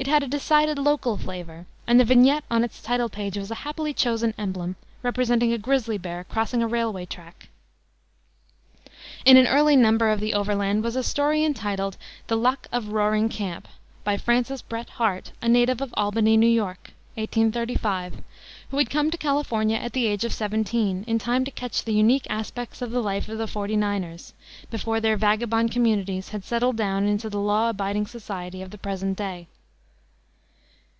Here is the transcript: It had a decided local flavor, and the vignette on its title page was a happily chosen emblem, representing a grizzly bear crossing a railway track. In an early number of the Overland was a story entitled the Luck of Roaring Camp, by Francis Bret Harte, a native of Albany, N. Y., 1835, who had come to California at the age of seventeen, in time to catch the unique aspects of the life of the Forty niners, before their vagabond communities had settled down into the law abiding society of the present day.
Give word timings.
It 0.00 0.06
had 0.06 0.22
a 0.22 0.28
decided 0.28 0.78
local 0.78 1.16
flavor, 1.16 1.66
and 1.84 1.98
the 1.98 2.04
vignette 2.04 2.44
on 2.48 2.62
its 2.62 2.80
title 2.80 3.08
page 3.08 3.36
was 3.36 3.50
a 3.50 3.56
happily 3.66 3.92
chosen 3.92 4.32
emblem, 4.38 4.76
representing 5.02 5.52
a 5.52 5.58
grizzly 5.58 5.98
bear 5.98 6.22
crossing 6.22 6.62
a 6.62 6.68
railway 6.68 7.04
track. 7.04 7.48
In 9.24 9.36
an 9.36 9.48
early 9.48 9.74
number 9.74 10.10
of 10.10 10.20
the 10.20 10.34
Overland 10.34 10.84
was 10.84 10.94
a 10.94 11.02
story 11.02 11.42
entitled 11.42 11.96
the 12.28 12.36
Luck 12.36 12.68
of 12.70 12.90
Roaring 12.92 13.28
Camp, 13.28 13.66
by 14.04 14.16
Francis 14.16 14.62
Bret 14.62 14.88
Harte, 14.90 15.32
a 15.42 15.48
native 15.48 15.80
of 15.80 15.92
Albany, 15.96 16.34
N. 16.34 16.42
Y., 16.42 16.54
1835, 16.64 18.18
who 18.70 18.78
had 18.78 18.90
come 18.90 19.10
to 19.10 19.18
California 19.18 19.78
at 19.78 19.94
the 19.94 20.06
age 20.06 20.24
of 20.24 20.32
seventeen, 20.32 21.02
in 21.08 21.18
time 21.18 21.44
to 21.44 21.50
catch 21.50 21.82
the 21.82 21.92
unique 21.92 22.28
aspects 22.30 22.80
of 22.80 22.92
the 22.92 23.02
life 23.02 23.28
of 23.28 23.38
the 23.38 23.48
Forty 23.48 23.74
niners, 23.76 24.32
before 24.70 25.00
their 25.00 25.16
vagabond 25.16 25.72
communities 25.72 26.28
had 26.28 26.44
settled 26.44 26.76
down 26.76 27.06
into 27.08 27.28
the 27.28 27.40
law 27.40 27.70
abiding 27.70 28.06
society 28.06 28.62
of 28.62 28.70
the 28.70 28.78
present 28.78 29.18
day. 29.18 29.48